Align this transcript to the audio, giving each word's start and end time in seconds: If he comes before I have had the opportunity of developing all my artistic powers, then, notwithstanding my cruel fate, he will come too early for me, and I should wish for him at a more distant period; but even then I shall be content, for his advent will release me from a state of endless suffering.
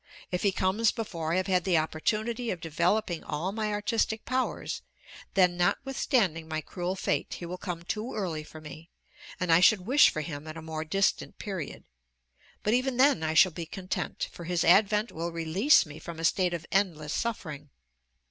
If 0.31 0.41
he 0.41 0.51
comes 0.51 0.91
before 0.91 1.31
I 1.31 1.35
have 1.37 1.45
had 1.45 1.63
the 1.63 1.77
opportunity 1.77 2.49
of 2.49 2.59
developing 2.59 3.23
all 3.23 3.51
my 3.51 3.71
artistic 3.71 4.25
powers, 4.25 4.81
then, 5.35 5.57
notwithstanding 5.57 6.47
my 6.47 6.59
cruel 6.59 6.95
fate, 6.95 7.35
he 7.35 7.45
will 7.45 7.59
come 7.59 7.83
too 7.83 8.15
early 8.15 8.43
for 8.43 8.59
me, 8.59 8.89
and 9.39 9.51
I 9.51 9.59
should 9.59 9.85
wish 9.85 10.09
for 10.09 10.21
him 10.21 10.47
at 10.47 10.57
a 10.57 10.59
more 10.63 10.83
distant 10.83 11.37
period; 11.37 11.83
but 12.63 12.73
even 12.73 12.97
then 12.97 13.21
I 13.21 13.35
shall 13.35 13.51
be 13.51 13.67
content, 13.67 14.27
for 14.31 14.45
his 14.45 14.63
advent 14.63 15.11
will 15.11 15.31
release 15.31 15.85
me 15.85 15.99
from 15.99 16.19
a 16.19 16.25
state 16.25 16.55
of 16.55 16.65
endless 16.71 17.13
suffering. 17.13 17.69